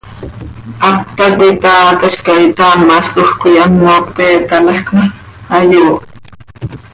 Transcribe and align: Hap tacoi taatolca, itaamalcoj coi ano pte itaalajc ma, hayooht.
Hap 0.83 1.01
tacoi 1.17 1.51
taatolca, 1.63 2.33
itaamalcoj 2.47 3.29
coi 3.41 3.57
ano 3.63 3.91
pte 4.05 4.23
itaalajc 4.39 4.87
ma, 4.95 5.05
hayooht. 5.51 6.05